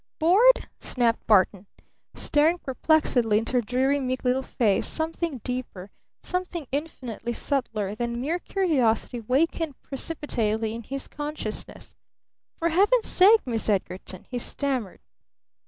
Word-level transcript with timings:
"Bored?" 0.17 0.67
snapped 0.79 1.27
Barton. 1.27 1.67
Staring 2.15 2.57
perplexedly 2.57 3.37
into 3.37 3.53
her 3.53 3.61
dreary, 3.61 3.99
meek 3.99 4.25
little 4.25 4.41
face, 4.41 4.87
something 4.87 5.41
deeper, 5.43 5.91
something 6.23 6.65
infinitely 6.71 7.33
subtler 7.33 7.93
than 7.93 8.19
mere 8.19 8.39
curiosity, 8.39 9.19
wakened 9.19 9.79
precipitately 9.83 10.73
in 10.73 10.81
his 10.81 11.07
consciousness. 11.07 11.93
"For 12.57 12.69
Heaven's 12.69 13.05
sake, 13.09 13.41
Miss 13.45 13.69
Edgarton!" 13.69 14.25
he 14.27 14.39
stammered. 14.39 15.01